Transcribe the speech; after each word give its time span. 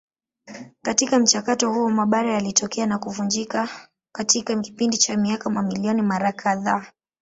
Katika 0.81 1.19
mchakato 1.19 1.73
huo 1.73 1.89
mabara 1.89 2.33
yalitokea 2.33 2.85
na 2.85 2.99
kuvunjika 2.99 3.69
katika 4.11 4.61
kipindi 4.61 4.97
cha 4.97 5.17
miaka 5.17 5.49
mamilioni 5.49 6.01
mara 6.01 6.31
kadhaa. 6.31 6.85